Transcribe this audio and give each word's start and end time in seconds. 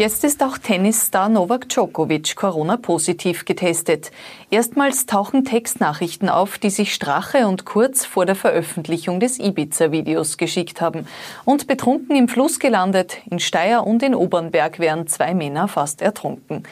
Jetzt 0.00 0.24
ist 0.24 0.42
auch 0.42 0.56
Tennisstar 0.56 1.28
Novak 1.28 1.68
Djokovic 1.68 2.34
Corona-positiv 2.34 3.44
getestet. 3.44 4.10
Erstmals 4.50 5.04
tauchen 5.04 5.44
Textnachrichten 5.44 6.30
auf, 6.30 6.56
die 6.56 6.70
sich 6.70 6.94
Strache 6.94 7.46
und 7.46 7.66
Kurz 7.66 8.06
vor 8.06 8.24
der 8.24 8.34
Veröffentlichung 8.34 9.20
des 9.20 9.38
Ibiza-Videos 9.38 10.38
geschickt 10.38 10.80
haben. 10.80 11.06
Und 11.44 11.66
betrunken 11.66 12.16
im 12.16 12.28
Fluss 12.28 12.58
gelandet, 12.58 13.18
in 13.30 13.40
Steyr 13.40 13.86
und 13.86 14.02
in 14.02 14.14
Obernberg 14.14 14.78
wären 14.78 15.06
zwei 15.06 15.34
Männer 15.34 15.68
fast 15.68 16.00
ertrunken. 16.00 16.62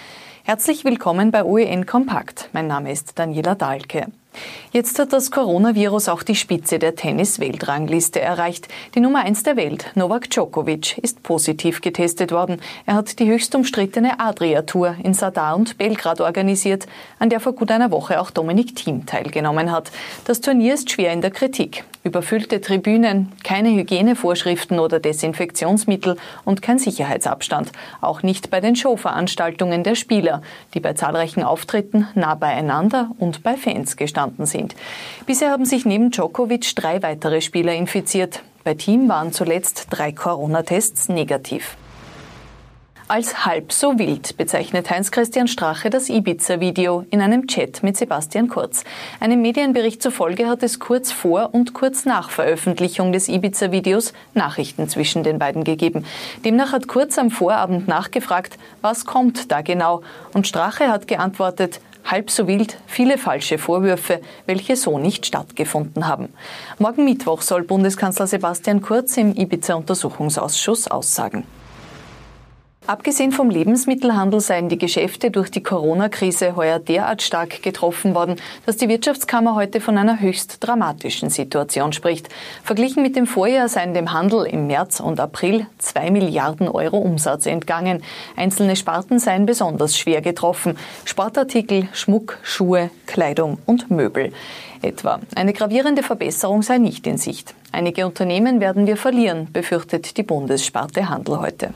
Herzlich 0.44 0.86
willkommen 0.86 1.30
bei 1.30 1.44
OEN 1.44 1.84
Kompakt. 1.84 2.48
Mein 2.54 2.66
Name 2.66 2.90
ist 2.90 3.18
Daniela 3.18 3.54
Dahlke. 3.54 4.06
Jetzt 4.70 4.98
hat 4.98 5.12
das 5.12 5.30
Coronavirus 5.30 6.08
auch 6.08 6.22
die 6.22 6.34
Spitze 6.34 6.78
der 6.78 6.94
Tennis-Weltrangliste 6.94 8.20
erreicht. 8.20 8.68
Die 8.94 9.00
Nummer 9.00 9.20
eins 9.20 9.42
der 9.42 9.56
Welt, 9.56 9.90
Novak 9.94 10.30
Djokovic, 10.30 10.98
ist 10.98 11.22
positiv 11.22 11.80
getestet 11.80 12.32
worden. 12.32 12.60
Er 12.84 12.94
hat 12.94 13.18
die 13.18 13.28
höchst 13.28 13.54
umstrittene 13.54 14.20
Adria-Tour 14.20 14.96
in 15.02 15.14
Sadar 15.14 15.56
und 15.56 15.78
Belgrad 15.78 16.20
organisiert, 16.20 16.86
an 17.18 17.30
der 17.30 17.40
vor 17.40 17.54
gut 17.54 17.70
einer 17.70 17.90
Woche 17.90 18.20
auch 18.20 18.30
Dominik 18.30 18.76
Thiem 18.76 19.06
teilgenommen 19.06 19.72
hat. 19.72 19.90
Das 20.26 20.40
Turnier 20.40 20.74
ist 20.74 20.90
schwer 20.90 21.12
in 21.12 21.22
der 21.22 21.30
Kritik. 21.30 21.84
Überfüllte 22.08 22.62
Tribünen, 22.62 23.32
keine 23.44 23.68
Hygienevorschriften 23.68 24.78
oder 24.78 24.98
Desinfektionsmittel 24.98 26.16
und 26.46 26.62
kein 26.62 26.78
Sicherheitsabstand. 26.78 27.70
Auch 28.00 28.22
nicht 28.22 28.48
bei 28.48 28.62
den 28.62 28.76
Showveranstaltungen 28.76 29.82
der 29.82 29.94
Spieler, 29.94 30.40
die 30.72 30.80
bei 30.80 30.94
zahlreichen 30.94 31.42
Auftritten 31.42 32.08
nah 32.14 32.34
beieinander 32.34 33.10
und 33.18 33.42
bei 33.42 33.58
Fans 33.58 33.98
gestanden 33.98 34.46
sind. 34.46 34.74
Bisher 35.26 35.50
haben 35.50 35.66
sich 35.66 35.84
neben 35.84 36.10
Djokovic 36.10 36.74
drei 36.74 37.02
weitere 37.02 37.42
Spieler 37.42 37.74
infiziert. 37.74 38.42
Bei 38.64 38.72
Team 38.72 39.10
waren 39.10 39.34
zuletzt 39.34 39.88
drei 39.90 40.10
Corona-Tests 40.10 41.10
negativ. 41.10 41.76
Als 43.10 43.46
halb 43.46 43.72
so 43.72 43.98
wild 43.98 44.36
bezeichnet 44.36 44.90
Heinz-Christian 44.90 45.48
Strache 45.48 45.88
das 45.88 46.10
Ibiza-Video 46.10 47.06
in 47.10 47.22
einem 47.22 47.46
Chat 47.46 47.82
mit 47.82 47.96
Sebastian 47.96 48.48
Kurz. 48.48 48.84
Einem 49.18 49.40
Medienbericht 49.40 50.02
zufolge 50.02 50.46
hat 50.46 50.62
es 50.62 50.78
kurz 50.78 51.10
vor 51.10 51.48
und 51.52 51.72
kurz 51.72 52.04
nach 52.04 52.28
Veröffentlichung 52.28 53.12
des 53.12 53.30
Ibiza-Videos 53.30 54.12
Nachrichten 54.34 54.90
zwischen 54.90 55.22
den 55.22 55.38
beiden 55.38 55.64
gegeben. 55.64 56.04
Demnach 56.44 56.72
hat 56.72 56.86
Kurz 56.86 57.16
am 57.16 57.30
Vorabend 57.30 57.88
nachgefragt, 57.88 58.58
was 58.82 59.06
kommt 59.06 59.50
da 59.50 59.62
genau? 59.62 60.02
Und 60.34 60.46
Strache 60.46 60.88
hat 60.88 61.08
geantwortet, 61.08 61.80
halb 62.04 62.30
so 62.30 62.46
wild, 62.46 62.76
viele 62.86 63.16
falsche 63.16 63.56
Vorwürfe, 63.56 64.20
welche 64.44 64.76
so 64.76 64.98
nicht 64.98 65.24
stattgefunden 65.24 66.06
haben. 66.06 66.28
Morgen 66.78 67.06
Mittwoch 67.06 67.40
soll 67.40 67.62
Bundeskanzler 67.62 68.26
Sebastian 68.26 68.82
Kurz 68.82 69.16
im 69.16 69.34
Ibiza-Untersuchungsausschuss 69.34 70.88
aussagen. 70.88 71.44
Abgesehen 72.88 73.32
vom 73.32 73.50
Lebensmittelhandel 73.50 74.40
seien 74.40 74.70
die 74.70 74.78
Geschäfte 74.78 75.30
durch 75.30 75.50
die 75.50 75.62
Corona-Krise 75.62 76.56
heuer 76.56 76.78
derart 76.78 77.20
stark 77.20 77.62
getroffen 77.62 78.14
worden, 78.14 78.36
dass 78.64 78.78
die 78.78 78.88
Wirtschaftskammer 78.88 79.54
heute 79.56 79.82
von 79.82 79.98
einer 79.98 80.20
höchst 80.20 80.66
dramatischen 80.66 81.28
Situation 81.28 81.92
spricht. 81.92 82.30
Verglichen 82.64 83.02
mit 83.02 83.14
dem 83.14 83.26
Vorjahr 83.26 83.68
seien 83.68 83.92
dem 83.92 84.14
Handel 84.14 84.46
im 84.46 84.68
März 84.68 85.00
und 85.00 85.20
April 85.20 85.66
zwei 85.76 86.10
Milliarden 86.10 86.66
Euro 86.66 86.96
Umsatz 86.96 87.44
entgangen. 87.44 88.02
Einzelne 88.36 88.74
Sparten 88.74 89.18
seien 89.18 89.44
besonders 89.44 89.98
schwer 89.98 90.22
getroffen. 90.22 90.78
Sportartikel, 91.04 91.88
Schmuck, 91.92 92.38
Schuhe, 92.42 92.88
Kleidung 93.04 93.58
und 93.66 93.90
Möbel 93.90 94.32
etwa. 94.80 95.20
Eine 95.34 95.52
gravierende 95.52 96.02
Verbesserung 96.02 96.62
sei 96.62 96.78
nicht 96.78 97.06
in 97.06 97.18
Sicht. 97.18 97.54
Einige 97.70 98.06
Unternehmen 98.06 98.60
werden 98.60 98.86
wir 98.86 98.96
verlieren, 98.96 99.48
befürchtet 99.52 100.16
die 100.16 100.22
Bundessparte 100.22 101.10
Handel 101.10 101.38
heute. 101.40 101.74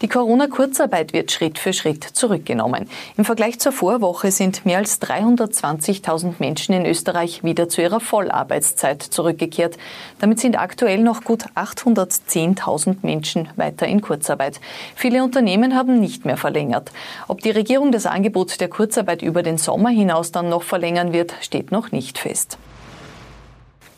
Die 0.00 0.06
Corona-Kurzarbeit 0.06 1.12
wird 1.12 1.32
Schritt 1.32 1.58
für 1.58 1.72
Schritt 1.72 2.04
zurückgenommen. 2.04 2.88
Im 3.16 3.24
Vergleich 3.24 3.58
zur 3.58 3.72
Vorwoche 3.72 4.30
sind 4.30 4.64
mehr 4.64 4.78
als 4.78 5.02
320.000 5.02 6.34
Menschen 6.38 6.72
in 6.72 6.86
Österreich 6.86 7.42
wieder 7.42 7.68
zu 7.68 7.82
ihrer 7.82 7.98
Vollarbeitszeit 7.98 9.02
zurückgekehrt. 9.02 9.76
Damit 10.20 10.38
sind 10.38 10.56
aktuell 10.56 11.02
noch 11.02 11.24
gut 11.24 11.46
810.000 11.56 12.98
Menschen 13.02 13.48
weiter 13.56 13.88
in 13.88 14.00
Kurzarbeit. 14.00 14.60
Viele 14.94 15.24
Unternehmen 15.24 15.74
haben 15.74 15.98
nicht 15.98 16.24
mehr 16.24 16.36
verlängert. 16.36 16.92
Ob 17.26 17.40
die 17.40 17.50
Regierung 17.50 17.90
das 17.90 18.06
Angebot 18.06 18.60
der 18.60 18.68
Kurzarbeit 18.68 19.22
über 19.22 19.42
den 19.42 19.58
Sommer 19.58 19.90
hinaus 19.90 20.30
dann 20.30 20.48
noch 20.48 20.62
verlängern 20.62 21.12
wird, 21.12 21.34
steht 21.40 21.72
noch 21.72 21.90
nicht 21.90 22.18
fest. 22.18 22.56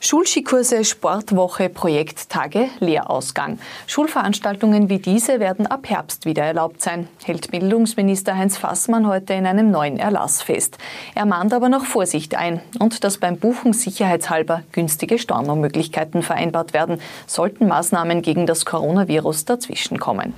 Schulskikurse, 0.03 0.83
Sportwoche, 0.83 1.69
Projekttage, 1.69 2.71
Lehrausgang. 2.81 3.59
Schulveranstaltungen 3.87 4.89
wie 4.89 4.99
diese 4.99 5.41
werden 5.41 5.67
ab 5.67 5.91
Herbst 5.91 6.25
wieder 6.25 6.43
erlaubt 6.43 6.81
sein, 6.81 7.07
hält 7.23 7.51
Bildungsminister 7.51 8.35
Heinz 8.35 8.57
Fassmann 8.57 9.07
heute 9.07 9.35
in 9.35 9.45
einem 9.45 9.71
neuen 9.71 9.99
Erlass 9.99 10.41
fest. 10.41 10.79
Er 11.15 11.27
mahnt 11.27 11.53
aber 11.53 11.69
noch 11.69 11.85
Vorsicht 11.85 12.35
ein 12.35 12.63
und 12.79 13.05
dass 13.05 13.19
beim 13.19 13.37
Buchen 13.37 13.75
sicherheitshalber 13.75 14.63
günstige 14.73 15.19
Stornomöglichkeiten 15.19 16.23
vereinbart 16.23 16.73
werden, 16.73 16.99
sollten 17.27 17.69
Maßnahmen 17.69 18.23
gegen 18.23 18.47
das 18.47 18.65
Coronavirus 18.65 19.45
dazwischenkommen. 19.45 20.33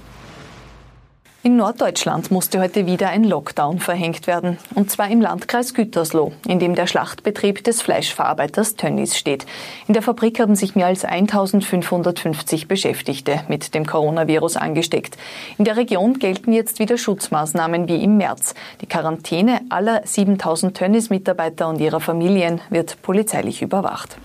In 1.44 1.56
Norddeutschland 1.56 2.30
musste 2.30 2.60
heute 2.60 2.86
wieder 2.86 3.08
ein 3.08 3.24
Lockdown 3.24 3.80
verhängt 3.80 4.28
werden, 4.28 4.58
und 4.76 4.92
zwar 4.92 5.10
im 5.10 5.20
Landkreis 5.20 5.74
Gütersloh, 5.74 6.30
in 6.46 6.60
dem 6.60 6.76
der 6.76 6.86
Schlachtbetrieb 6.86 7.64
des 7.64 7.82
Fleischverarbeiters 7.82 8.76
Tönnies 8.76 9.18
steht. 9.18 9.44
In 9.88 9.94
der 9.94 10.04
Fabrik 10.04 10.38
haben 10.38 10.54
sich 10.54 10.76
mehr 10.76 10.86
als 10.86 11.04
1550 11.04 12.68
Beschäftigte 12.68 13.40
mit 13.48 13.74
dem 13.74 13.86
Coronavirus 13.86 14.56
angesteckt. 14.56 15.16
In 15.58 15.64
der 15.64 15.76
Region 15.76 16.20
gelten 16.20 16.52
jetzt 16.52 16.78
wieder 16.78 16.96
Schutzmaßnahmen 16.96 17.88
wie 17.88 18.04
im 18.04 18.18
März. 18.18 18.54
Die 18.80 18.86
Quarantäne 18.86 19.62
aller 19.68 20.02
7000 20.04 20.76
Tönnies-Mitarbeiter 20.76 21.68
und 21.68 21.80
ihrer 21.80 21.98
Familien 21.98 22.60
wird 22.70 23.02
polizeilich 23.02 23.62
überwacht. 23.62 24.16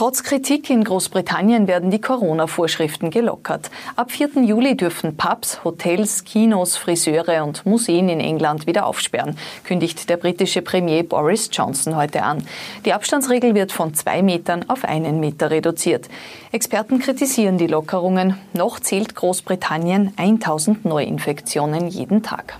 Trotz 0.00 0.22
Kritik 0.22 0.70
in 0.70 0.82
Großbritannien 0.82 1.66
werden 1.66 1.90
die 1.90 2.00
Corona-Vorschriften 2.00 3.10
gelockert. 3.10 3.70
Ab 3.96 4.10
4. 4.10 4.44
Juli 4.44 4.74
dürfen 4.74 5.18
Pubs, 5.18 5.62
Hotels, 5.62 6.24
Kinos, 6.24 6.78
Friseure 6.78 7.44
und 7.44 7.66
Museen 7.66 8.08
in 8.08 8.18
England 8.18 8.66
wieder 8.66 8.86
aufsperren, 8.86 9.36
kündigt 9.62 10.08
der 10.08 10.16
britische 10.16 10.62
Premier 10.62 11.02
Boris 11.02 11.50
Johnson 11.52 11.96
heute 11.96 12.22
an. 12.22 12.42
Die 12.86 12.94
Abstandsregel 12.94 13.54
wird 13.54 13.72
von 13.72 13.92
zwei 13.92 14.22
Metern 14.22 14.64
auf 14.70 14.86
einen 14.86 15.20
Meter 15.20 15.50
reduziert. 15.50 16.08
Experten 16.50 16.98
kritisieren 16.98 17.58
die 17.58 17.66
Lockerungen. 17.66 18.38
Noch 18.54 18.80
zählt 18.80 19.14
Großbritannien 19.14 20.14
1000 20.16 20.86
Neuinfektionen 20.86 21.88
jeden 21.88 22.22
Tag. 22.22 22.58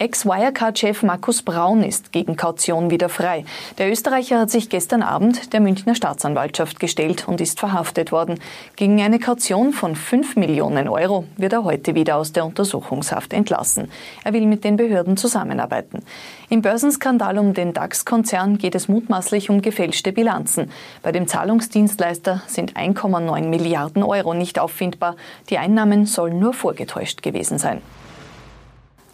Ex-Wirecard-Chef 0.00 1.02
Markus 1.02 1.42
Braun 1.42 1.82
ist 1.82 2.10
gegen 2.10 2.34
Kaution 2.34 2.90
wieder 2.90 3.10
frei. 3.10 3.44
Der 3.76 3.92
Österreicher 3.92 4.40
hat 4.40 4.50
sich 4.50 4.70
gestern 4.70 5.02
Abend 5.02 5.52
der 5.52 5.60
Münchner 5.60 5.94
Staatsanwaltschaft 5.94 6.80
gestellt 6.80 7.28
und 7.28 7.38
ist 7.42 7.60
verhaftet 7.60 8.10
worden. 8.10 8.40
Gegen 8.76 9.02
eine 9.02 9.18
Kaution 9.18 9.74
von 9.74 9.94
5 9.94 10.36
Millionen 10.36 10.88
Euro 10.88 11.26
wird 11.36 11.52
er 11.52 11.64
heute 11.64 11.94
wieder 11.94 12.16
aus 12.16 12.32
der 12.32 12.46
Untersuchungshaft 12.46 13.34
entlassen. 13.34 13.90
Er 14.24 14.32
will 14.32 14.46
mit 14.46 14.64
den 14.64 14.78
Behörden 14.78 15.18
zusammenarbeiten. 15.18 16.02
Im 16.48 16.62
Börsenskandal 16.62 17.36
um 17.36 17.52
den 17.52 17.74
DAX-Konzern 17.74 18.56
geht 18.56 18.74
es 18.74 18.88
mutmaßlich 18.88 19.50
um 19.50 19.60
gefälschte 19.60 20.12
Bilanzen. 20.12 20.70
Bei 21.02 21.12
dem 21.12 21.28
Zahlungsdienstleister 21.28 22.40
sind 22.46 22.72
1,9 22.72 23.48
Milliarden 23.48 24.02
Euro 24.02 24.32
nicht 24.32 24.58
auffindbar. 24.58 25.16
Die 25.50 25.58
Einnahmen 25.58 26.06
sollen 26.06 26.38
nur 26.38 26.54
vorgetäuscht 26.54 27.22
gewesen 27.22 27.58
sein. 27.58 27.82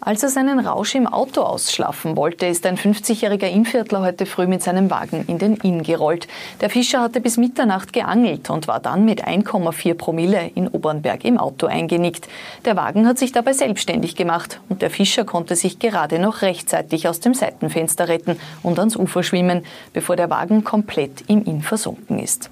Als 0.00 0.22
er 0.22 0.28
seinen 0.28 0.60
Rausch 0.60 0.94
im 0.94 1.06
Auto 1.06 1.40
ausschlafen 1.40 2.16
wollte, 2.16 2.46
ist 2.46 2.66
ein 2.66 2.76
50-jähriger 2.76 3.48
Innviertler 3.48 4.02
heute 4.02 4.26
früh 4.26 4.46
mit 4.46 4.62
seinem 4.62 4.90
Wagen 4.90 5.24
in 5.26 5.38
den 5.38 5.56
Inn 5.56 5.82
gerollt. 5.82 6.28
Der 6.60 6.68
Fischer 6.68 7.00
hatte 7.00 7.20
bis 7.20 7.38
Mitternacht 7.38 7.94
geangelt 7.94 8.50
und 8.50 8.68
war 8.68 8.78
dann 8.78 9.06
mit 9.06 9.26
1,4 9.26 9.94
Promille 9.94 10.50
in 10.54 10.68
Obernberg 10.68 11.24
im 11.24 11.38
Auto 11.38 11.66
eingenickt. 11.66 12.28
Der 12.66 12.76
Wagen 12.76 13.09
hat 13.09 13.18
sich 13.18 13.32
dabei 13.32 13.54
selbstständig 13.54 14.16
gemacht 14.16 14.60
und 14.68 14.82
der 14.82 14.91
Fischer 14.91 15.24
konnte 15.24 15.56
sich 15.56 15.78
gerade 15.78 16.18
noch 16.18 16.42
rechtzeitig 16.42 17.09
aus 17.09 17.21
dem 17.21 17.32
Seitenfenster 17.32 18.06
retten 18.06 18.38
und 18.62 18.78
ans 18.78 18.97
Ufer 18.97 19.22
schwimmen, 19.22 19.65
bevor 19.94 20.15
der 20.15 20.28
Wagen 20.28 20.62
komplett 20.62 21.24
im 21.26 21.42
Inn 21.44 21.62
versunken 21.62 22.18
ist. 22.18 22.50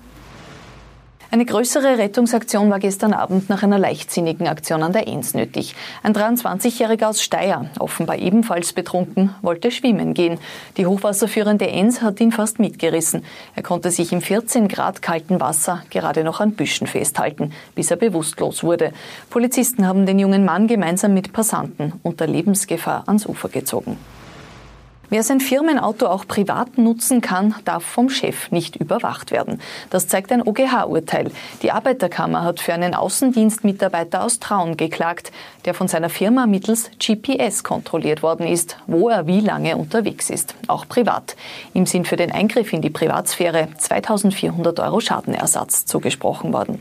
Eine 1.34 1.46
größere 1.46 1.98
Rettungsaktion 1.98 2.70
war 2.70 2.78
gestern 2.78 3.12
Abend 3.12 3.50
nach 3.50 3.64
einer 3.64 3.76
leichtsinnigen 3.76 4.46
Aktion 4.46 4.84
an 4.84 4.92
der 4.92 5.08
Enns 5.08 5.34
nötig. 5.34 5.74
Ein 6.04 6.14
23-Jähriger 6.14 7.08
aus 7.08 7.24
Steyr, 7.24 7.68
offenbar 7.80 8.18
ebenfalls 8.18 8.72
betrunken, 8.72 9.34
wollte 9.42 9.72
schwimmen 9.72 10.14
gehen. 10.14 10.38
Die 10.76 10.86
hochwasserführende 10.86 11.66
Enns 11.66 12.02
hat 12.02 12.20
ihn 12.20 12.30
fast 12.30 12.60
mitgerissen. 12.60 13.24
Er 13.56 13.64
konnte 13.64 13.90
sich 13.90 14.12
im 14.12 14.20
14 14.20 14.68
Grad 14.68 15.02
kalten 15.02 15.40
Wasser 15.40 15.82
gerade 15.90 16.22
noch 16.22 16.38
an 16.38 16.52
Büschen 16.52 16.86
festhalten, 16.86 17.50
bis 17.74 17.90
er 17.90 17.96
bewusstlos 17.96 18.62
wurde. 18.62 18.92
Polizisten 19.28 19.88
haben 19.88 20.06
den 20.06 20.20
jungen 20.20 20.44
Mann 20.44 20.68
gemeinsam 20.68 21.14
mit 21.14 21.32
Passanten 21.32 21.94
unter 22.04 22.28
Lebensgefahr 22.28 23.02
ans 23.08 23.26
Ufer 23.26 23.48
gezogen. 23.48 23.98
Wer 25.14 25.22
sein 25.22 25.38
Firmenauto 25.38 26.08
auch 26.08 26.26
privat 26.26 26.76
nutzen 26.76 27.20
kann, 27.20 27.54
darf 27.64 27.84
vom 27.84 28.10
Chef 28.10 28.50
nicht 28.50 28.74
überwacht 28.74 29.30
werden. 29.30 29.60
Das 29.88 30.08
zeigt 30.08 30.32
ein 30.32 30.42
OGH-Urteil. 30.42 31.30
Die 31.62 31.70
Arbeiterkammer 31.70 32.42
hat 32.42 32.58
für 32.58 32.74
einen 32.74 32.96
Außendienstmitarbeiter 32.96 34.24
aus 34.24 34.40
Traun 34.40 34.76
geklagt, 34.76 35.30
der 35.66 35.74
von 35.74 35.86
seiner 35.86 36.10
Firma 36.10 36.46
mittels 36.46 36.90
GPS 36.98 37.62
kontrolliert 37.62 38.24
worden 38.24 38.48
ist, 38.48 38.76
wo 38.88 39.08
er 39.08 39.28
wie 39.28 39.38
lange 39.38 39.76
unterwegs 39.76 40.30
ist, 40.30 40.56
auch 40.66 40.88
privat. 40.88 41.36
Ihm 41.74 41.86
sind 41.86 42.08
für 42.08 42.16
den 42.16 42.32
Eingriff 42.32 42.72
in 42.72 42.82
die 42.82 42.90
Privatsphäre 42.90 43.68
2400 43.78 44.80
Euro 44.80 44.98
Schadenersatz 44.98 45.86
zugesprochen 45.86 46.52
worden. 46.52 46.80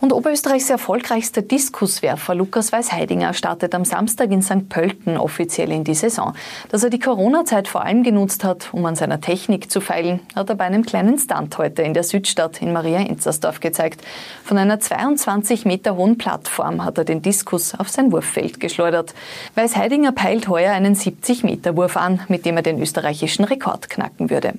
Und 0.00 0.12
Oberösterreichs 0.12 0.70
erfolgreichster 0.70 1.42
Diskuswerfer 1.42 2.36
Lukas 2.36 2.70
Weisheidinger 2.70 3.34
startet 3.34 3.74
am 3.74 3.84
Samstag 3.84 4.30
in 4.30 4.42
St. 4.42 4.68
Pölten 4.68 5.16
offiziell 5.16 5.72
in 5.72 5.82
die 5.82 5.94
Saison. 5.94 6.34
Dass 6.68 6.84
er 6.84 6.90
die 6.90 7.00
Corona-Zeit 7.00 7.66
vor 7.66 7.84
allem 7.84 8.04
genutzt 8.04 8.44
hat, 8.44 8.72
um 8.72 8.86
an 8.86 8.94
seiner 8.94 9.20
Technik 9.20 9.72
zu 9.72 9.80
feilen, 9.80 10.20
hat 10.36 10.50
er 10.50 10.54
bei 10.54 10.64
einem 10.64 10.86
kleinen 10.86 11.18
Stunt 11.18 11.58
heute 11.58 11.82
in 11.82 11.94
der 11.94 12.04
Südstadt 12.04 12.62
in 12.62 12.72
Maria 12.72 13.00
Enzersdorf 13.00 13.58
gezeigt. 13.58 14.02
Von 14.44 14.56
einer 14.56 14.78
22 14.78 15.64
Meter 15.64 15.96
hohen 15.96 16.16
Plattform 16.16 16.84
hat 16.84 16.96
er 16.98 17.04
den 17.04 17.20
Diskus 17.20 17.74
auf 17.74 17.88
sein 17.88 18.12
Wurffeld 18.12 18.60
geschleudert. 18.60 19.14
Weisheidinger 19.56 20.12
peilt 20.12 20.46
heuer 20.46 20.74
einen 20.74 20.94
70 20.94 21.42
Meter 21.42 21.76
Wurf 21.76 21.96
an, 21.96 22.20
mit 22.28 22.46
dem 22.46 22.56
er 22.56 22.62
den 22.62 22.80
österreichischen 22.80 23.44
Rekord 23.44 23.90
knacken 23.90 24.30
würde. 24.30 24.52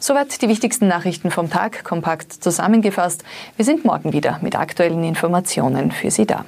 Soweit 0.00 0.40
die 0.42 0.48
wichtigsten 0.48 0.86
Nachrichten 0.86 1.30
vom 1.30 1.50
Tag, 1.50 1.84
kompakt 1.84 2.32
zusammengefasst. 2.32 3.24
Wir 3.56 3.64
sind 3.64 3.84
morgen 3.84 4.12
wieder 4.12 4.38
mit 4.42 4.56
aktuellen 4.56 5.02
Informationen 5.04 5.90
für 5.90 6.10
Sie 6.10 6.26
da. 6.26 6.44